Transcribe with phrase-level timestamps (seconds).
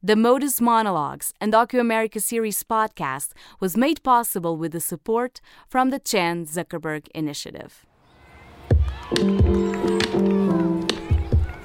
[0.00, 5.98] The Modus Monologues Undocu America series podcast was made possible with the support from the
[5.98, 7.84] Chan Zuckerberg Initiative.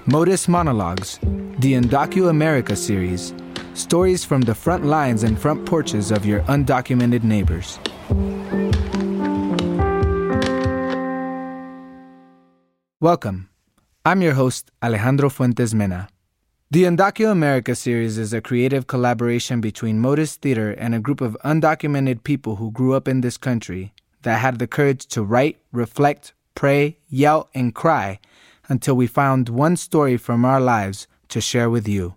[0.07, 1.19] Modus Monologues,
[1.59, 3.35] the Undocu series,
[3.75, 7.77] stories from the front lines and front porches of your undocumented neighbors.
[12.99, 13.49] Welcome.
[14.03, 16.09] I'm your host, Alejandro Fuentes Mena.
[16.73, 21.37] The Undocu America series is a creative collaboration between Modus Theater and a group of
[21.45, 26.33] undocumented people who grew up in this country that had the courage to write, reflect,
[26.55, 28.19] pray, yell, and cry
[28.69, 32.15] until we found one story from our lives to share with you.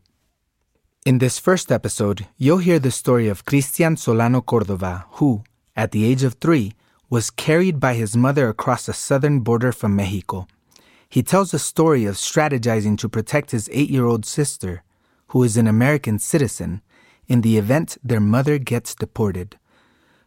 [1.05, 5.45] In this first episode, you'll hear the story of Cristian Solano Cordova, who,
[5.77, 6.73] at the age of three,
[7.11, 10.48] was carried by his mother across the southern border from Mexico.
[11.09, 14.83] He tells a story of strategizing to protect his eight year old sister,
[15.28, 16.83] who is an American citizen,
[17.27, 19.59] in the event their mother gets deported.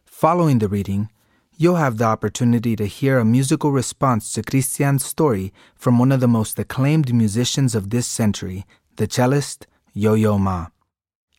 [0.04, 1.10] Following the reading,
[1.56, 6.20] you'll have the opportunity to hear a musical response to Christian's story from one of
[6.20, 8.64] the most acclaimed musicians of this century,
[8.96, 10.68] the cellist Yo Yo Ma.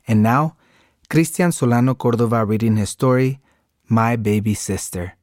[0.08, 0.58] And now,
[1.10, 3.40] Christian Solano Cordova reading his story,
[3.88, 5.14] My Baby Sister.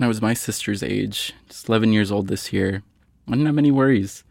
[0.00, 2.82] I was my sister's age, just 11 years old this year.
[3.28, 4.24] I didn't have any worries.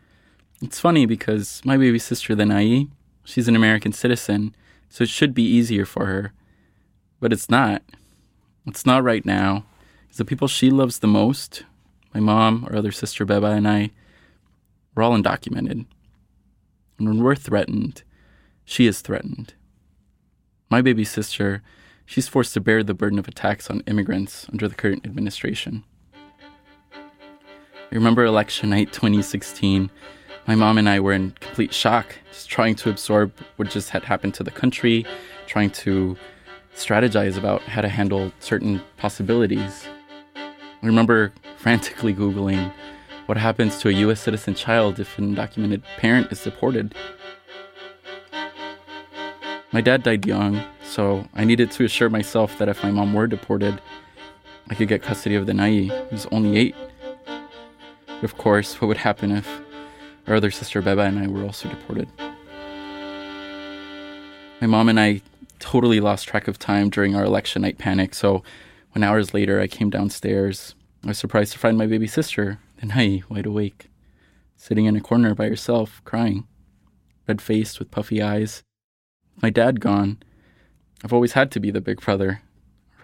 [0.62, 2.90] It's funny because my baby sister, Denayi,
[3.24, 4.54] she's an American citizen,
[4.90, 6.34] so it should be easier for her.
[7.22, 7.82] But it's not.
[8.68, 9.64] It's not right now.
[10.02, 11.64] Because the people she loves the most,
[12.14, 13.92] my mom, our other sister Beba, and I,
[14.94, 15.86] we're all undocumented.
[17.00, 18.04] And when we're threatened,
[18.66, 19.54] she is threatened.
[20.70, 21.64] My baby sister,
[22.06, 25.84] she's forced to bear the burden of attacks on immigrants under the current administration.
[26.94, 29.92] I remember election night 2016.
[30.48, 34.04] My mom and I were in complete shock, just trying to absorb what just had
[34.04, 35.06] happened to the country,
[35.46, 36.18] trying to
[36.76, 39.88] strategize about how to handle certain possibilities.
[40.36, 42.74] I remember frantically Googling
[43.28, 46.94] what happens to a US citizen child if an undocumented parent is deported.
[49.72, 53.26] My dad died young, so I needed to assure myself that if my mom were
[53.26, 53.82] deported,
[54.70, 56.76] I could get custody of Denayi, who's only eight.
[58.06, 59.48] But of course, what would happen if
[60.28, 62.08] our other sister Beba and I were also deported?
[64.62, 65.22] My mom and I
[65.58, 68.44] totally lost track of time during our election night panic, so
[68.92, 73.28] when hours later I came downstairs, I was surprised to find my baby sister, Denayi,
[73.30, 73.90] wide awake,
[74.56, 76.46] sitting in a corner by herself, crying,
[77.28, 78.62] red faced with puffy eyes.
[79.42, 80.20] My dad gone,
[81.04, 82.42] I've always had to be the big brother,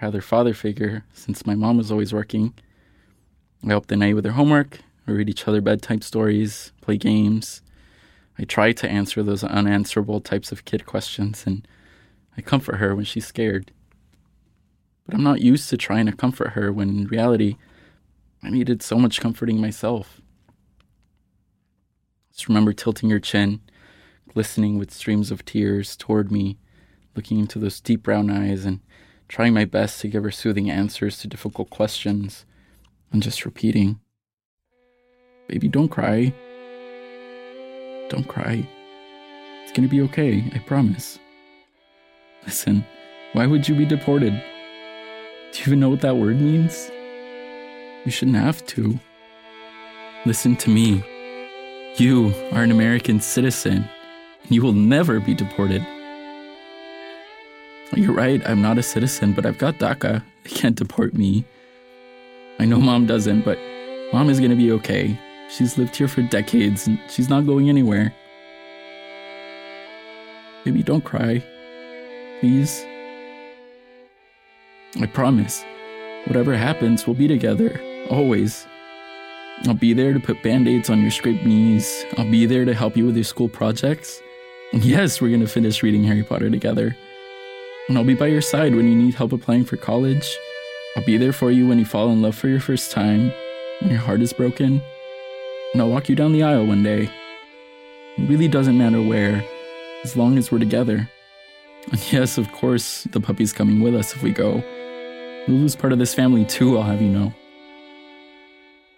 [0.01, 2.53] rather father figure, since my mom was always working.
[3.63, 7.61] I help Denayi with her homework, we read each other bedtime stories, play games.
[8.37, 11.67] I try to answer those unanswerable types of kid questions, and
[12.37, 13.71] I comfort her when she's scared.
[15.05, 17.57] But I'm not used to trying to comfort her when in reality,
[18.41, 20.21] I needed so much comforting myself.
[22.31, 23.59] Just remember tilting your chin,
[24.31, 26.59] glistening with streams of tears toward me
[27.19, 28.79] looking into those deep brown eyes and
[29.27, 32.45] trying my best to give her soothing answers to difficult questions,
[33.11, 33.99] and just repeating,
[35.49, 36.33] Baby, don't cry.
[38.07, 38.65] Don't cry.
[39.63, 41.19] It's gonna be okay, I promise.
[42.45, 42.85] Listen,
[43.33, 44.31] why would you be deported?
[45.51, 46.89] Do you even know what that word means?
[48.05, 48.97] You shouldn't have to.
[50.25, 51.03] Listen to me.
[51.97, 53.89] You are an American citizen,
[54.41, 55.85] and you will never be deported.
[57.95, 60.23] You're right, I'm not a citizen, but I've got DACA.
[60.43, 61.43] They can't deport me.
[62.59, 63.57] I know mom doesn't, but
[64.13, 65.19] mom is gonna be okay.
[65.49, 68.13] She's lived here for decades and she's not going anywhere.
[70.65, 71.43] Baby, don't cry.
[72.39, 72.85] Please.
[75.01, 75.65] I promise.
[76.25, 77.81] Whatever happens, we'll be together.
[78.11, 78.67] Always.
[79.65, 82.05] I'll be there to put band aids on your scraped knees.
[82.17, 84.21] I'll be there to help you with your school projects.
[84.73, 86.95] Yes, we're gonna finish reading Harry Potter together
[87.89, 90.37] and I'll be by your side when you need help applying for college.
[90.95, 93.33] I'll be there for you when you fall in love for your first time,
[93.81, 94.79] when your heart is broken,
[95.73, 97.09] and I'll walk you down the aisle one day.
[98.17, 99.43] It really doesn't matter where,
[100.03, 101.09] as long as we're together.
[101.91, 104.63] And yes, of course, the puppy's coming with us if we go.
[105.47, 107.33] Lulu's part of this family too, I'll have you know.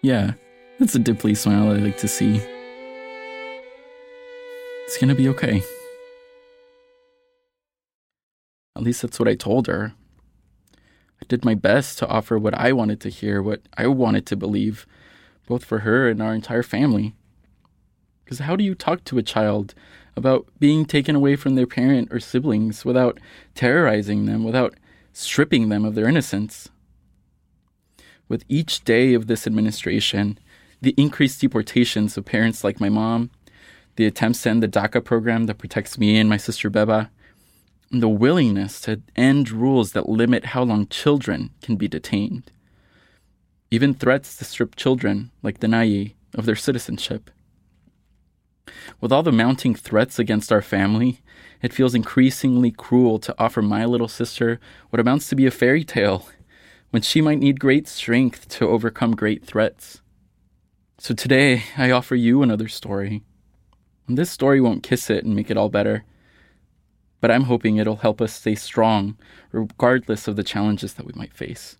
[0.02, 0.32] Yeah,
[0.78, 2.42] that's a dimply smile I like to see.
[4.84, 5.62] It's gonna be okay.
[8.82, 9.94] At least that's what I told her.
[10.74, 14.36] I did my best to offer what I wanted to hear, what I wanted to
[14.36, 14.88] believe,
[15.46, 17.14] both for her and our entire family.
[18.24, 19.74] Because how do you talk to a child
[20.16, 23.20] about being taken away from their parent or siblings without
[23.54, 24.74] terrorizing them, without
[25.12, 26.68] stripping them of their innocence.
[28.28, 30.40] With each day of this administration,
[30.80, 33.30] the increased deportations of parents like my mom,
[33.94, 37.10] the attempts to end the DACA program that protects me and my sister Beba,
[38.00, 42.50] the willingness to end rules that limit how long children can be detained.
[43.70, 47.30] Even threats to strip children, like Denayi, of their citizenship.
[49.00, 51.20] With all the mounting threats against our family,
[51.60, 54.58] it feels increasingly cruel to offer my little sister
[54.90, 56.26] what amounts to be a fairy tale
[56.90, 60.00] when she might need great strength to overcome great threats.
[60.98, 63.22] So today, I offer you another story.
[64.06, 66.04] And this story won't kiss it and make it all better,
[67.22, 69.16] but I'm hoping it'll help us stay strong
[69.52, 71.78] regardless of the challenges that we might face.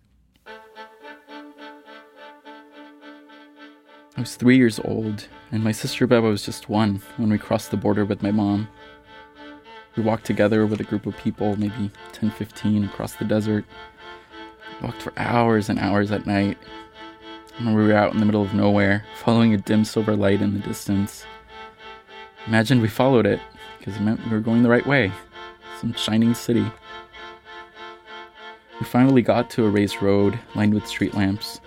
[4.15, 7.71] I was three years old, and my sister Beba was just one when we crossed
[7.71, 8.69] the border with my mom.
[9.97, 13.65] We walked together with a group of people, maybe 10, 15, across the desert.
[14.79, 16.57] We walked for hours and hours at night.
[17.57, 20.53] And we were out in the middle of nowhere, following a dim silver light in
[20.53, 21.25] the distance.
[22.47, 23.41] Imagine we followed it,
[23.77, 25.11] because it meant we were going the right way.
[25.83, 26.65] Some shining city.
[28.79, 31.59] We finally got to a raised road lined with street lamps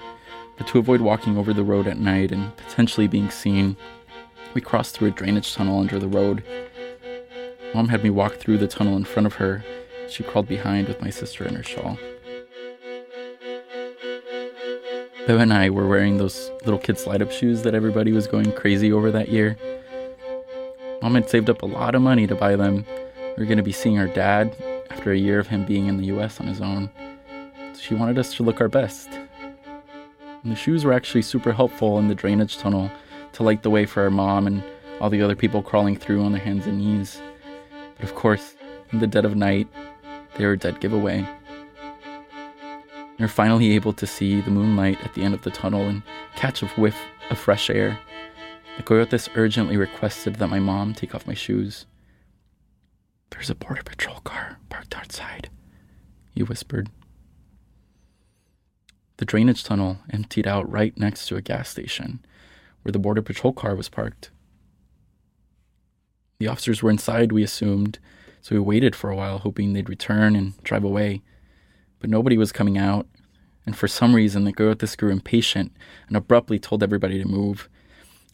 [0.56, 3.76] but to avoid walking over the road at night and potentially being seen,
[4.54, 6.42] we crossed through a drainage tunnel under the road.
[7.74, 9.62] Mom had me walk through the tunnel in front of her.
[10.08, 11.98] She crawled behind with my sister in her shawl.
[15.26, 18.52] Beba and I were wearing those little kids' slide up shoes that everybody was going
[18.52, 19.58] crazy over that year.
[21.02, 22.86] Mom had saved up a lot of money to buy them.
[23.36, 24.56] We were going to be seeing our dad
[24.90, 26.90] after a year of him being in the US on his own.
[27.74, 29.10] So she wanted us to look our best.
[30.42, 32.90] And the shoes were actually super helpful in the drainage tunnel
[33.34, 34.62] to light the way for our mom and
[35.00, 37.20] all the other people crawling through on their hands and knees.
[37.96, 38.54] But of course,
[38.90, 39.68] in the dead of night,
[40.36, 41.26] they were a dead giveaway.
[43.18, 46.02] We were finally able to see the moonlight at the end of the tunnel and
[46.36, 46.98] catch a whiff
[47.28, 47.98] of fresh air.
[48.78, 51.84] The coyotes urgently requested that my mom take off my shoes.
[53.30, 55.50] There's a border patrol car parked outside,
[56.34, 56.90] he whispered.
[59.18, 62.24] The drainage tunnel emptied out right next to a gas station
[62.82, 64.30] where the Border Patrol car was parked.
[66.38, 67.98] The officers were inside, we assumed,
[68.40, 71.22] so we waited for a while, hoping they'd return and drive away.
[71.98, 73.08] But nobody was coming out,
[73.64, 75.72] and for some reason, the coyotes grew impatient
[76.06, 77.68] and abruptly told everybody to move.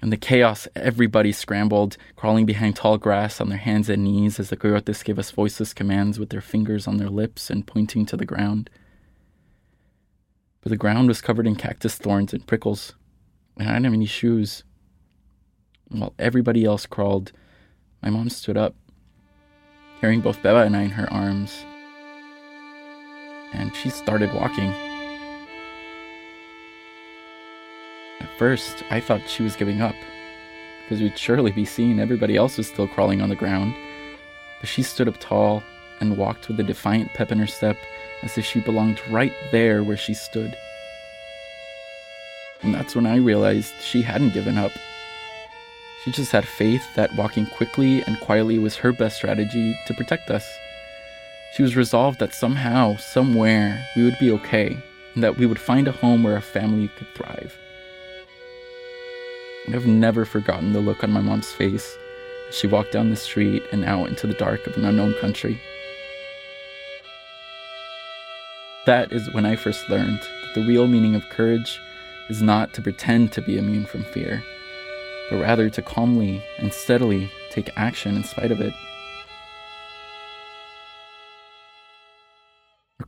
[0.03, 4.51] In the chaos, everybody scrambled, crawling behind tall grass on their hands and knees as
[4.51, 8.17] the coyotes gave us voiceless commands with their fingers on their lips and pointing to
[8.17, 8.69] the ground
[10.63, 12.95] but the ground was covered in cactus thorns and prickles,
[13.59, 14.63] and I didn't have any shoes.
[15.89, 17.33] While everybody else crawled,
[18.01, 18.75] my mom stood up,
[20.01, 21.65] carrying both Beba and I in her arms,
[23.53, 24.92] and she started walking.
[28.43, 29.95] First, I thought she was giving up,
[30.83, 33.73] because we'd surely be seen everybody else was still crawling on the ground.
[34.59, 35.63] But she stood up tall
[36.01, 37.77] and walked with a defiant pep in her step
[38.25, 40.57] as if she belonged right there where she stood.
[42.63, 44.73] And that's when I realized she hadn't given up.
[46.03, 50.33] She just had faith that walking quickly and quietly was her best strategy to protect
[50.33, 50.45] us.
[51.55, 54.77] She was resolved that somehow, somewhere, we would be okay,
[55.15, 57.57] and that we would find a home where a family could thrive.
[59.69, 61.97] I've never forgotten the look on my mom's face
[62.49, 65.59] as she walked down the street and out into the dark of an unknown country.
[68.87, 71.81] That is when I first learned that the real meaning of courage
[72.29, 74.43] is not to pretend to be immune from fear,
[75.31, 78.75] but rather to calmly and steadily take action in spite of it.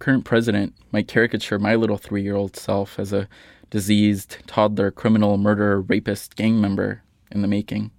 [0.05, 3.27] Current president might caricature my little three year old self as a
[3.71, 7.91] diseased, toddler, criminal, murderer, rapist, gang member in the making.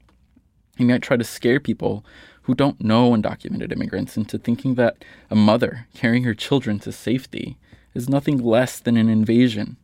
[0.77, 2.05] He might try to scare people
[2.43, 7.57] who don't know undocumented immigrants into thinking that a mother carrying her children to safety
[7.95, 9.75] is nothing less than an invasion.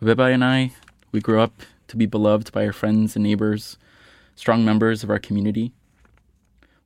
[0.00, 0.72] Beba and I,
[1.12, 3.76] we grew up to be beloved by our friends and neighbors,
[4.36, 5.74] strong members of our community.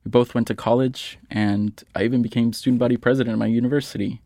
[0.05, 4.21] We both went to college, and I even became student body president at my university.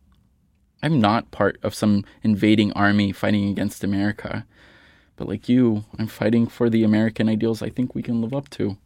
[0.83, 4.47] I'm not part of some invading army fighting against America,
[5.17, 8.51] but like you, I'm fighting for the American ideals I think we can live up
[8.51, 8.77] to.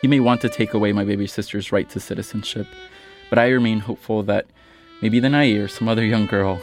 [0.00, 2.66] He may want to take away my baby sister's right to citizenship,
[3.30, 4.46] but I remain hopeful that
[5.00, 6.60] maybe Denayi or some other young girl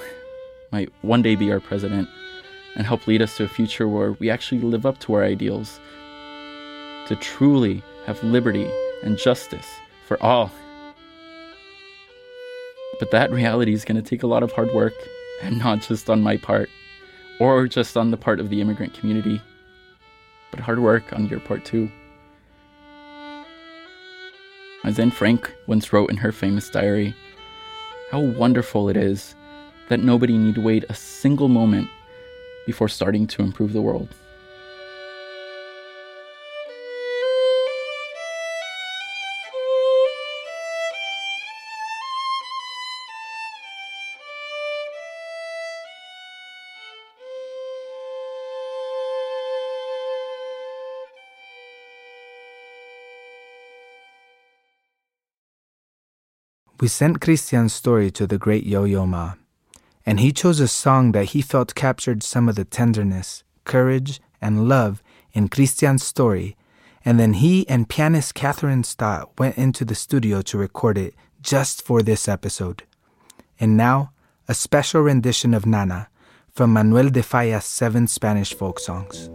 [0.72, 2.10] might one day be our president
[2.80, 5.82] and help lead us to a future where we actually live up to our ideals,
[7.08, 8.72] to truly have liberty
[9.04, 9.68] and justice
[10.08, 10.50] for all.
[12.98, 14.94] But that reality is going to take a lot of hard work,
[15.42, 16.70] and not just on my part,
[17.42, 19.42] or just on the part of the immigrant community,
[20.50, 21.92] but hard work on your part too.
[24.86, 27.14] As Anne Frank once wrote in her famous diary,
[28.10, 29.36] how wonderful it is
[29.90, 31.90] that nobody need wait a single moment
[32.70, 34.10] before starting to improve the world.
[56.80, 59.34] We sent Christian's story to the great Yo Yo Ma,
[60.10, 64.68] and he chose a song that he felt captured some of the tenderness, courage, and
[64.68, 66.58] love in Christian's story,
[67.06, 71.14] and then he and pianist Kathryn Stott went into the studio to record it
[71.44, 72.82] just for this episode.
[73.60, 74.12] And now,
[74.48, 76.10] a special rendition of Nana
[76.52, 79.30] from Manuel de Falla's seven Spanish folk songs.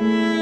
[0.00, 0.41] Música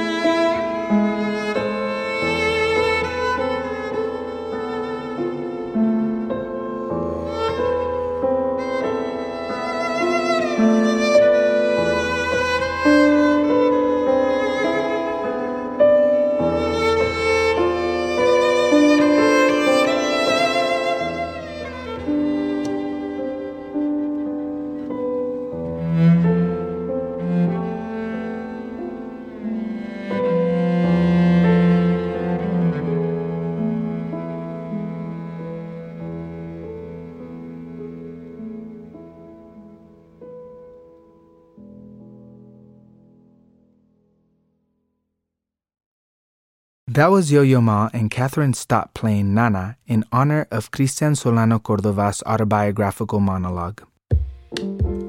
[46.94, 51.60] That was Yo Yo Ma and Kathryn Stott playing Nana in honor of Cristian Solano
[51.60, 53.80] Cordova's autobiographical monologue.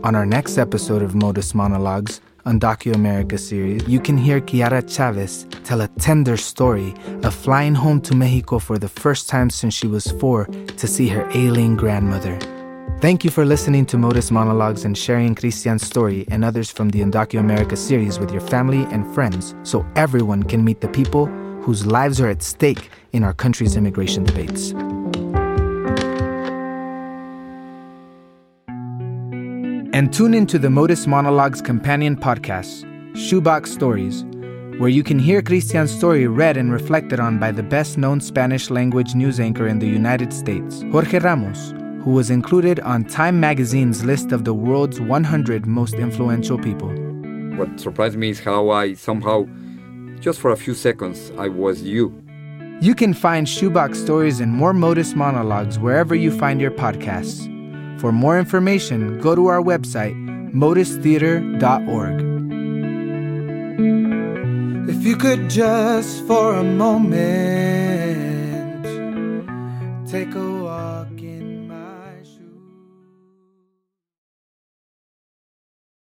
[0.03, 5.47] On our next episode of Modus Monologues Undocu America series, you can hear Kiara Chavez
[5.63, 9.87] tell a tender story of flying home to Mexico for the first time since she
[9.87, 10.45] was four
[10.77, 12.37] to see her ailing grandmother.
[12.99, 17.01] Thank you for listening to Modus Monologues and sharing Cristian's story and others from the
[17.01, 21.27] Undocu America series with your family and friends so everyone can meet the people
[21.61, 24.73] whose lives are at stake in our country's immigration debates.
[29.93, 34.23] And tune into the Modus Monologues companion podcast, Shoebox Stories,
[34.79, 38.71] where you can hear Cristian's story read and reflected on by the best known Spanish
[38.71, 44.03] language news anchor in the United States, Jorge Ramos, who was included on Time magazine's
[44.03, 46.89] list of the world's 100 most influential people.
[47.57, 49.45] What surprised me is how I somehow
[50.21, 52.13] just for a few seconds, I was you.
[52.79, 57.49] You can find Shoebox Stories and more Modus monologues wherever you find your podcasts.
[57.99, 60.15] For more information, go to our website,
[60.53, 62.21] modustheater.org.
[64.89, 67.41] If you could just for a moment
[70.07, 70.60] take away.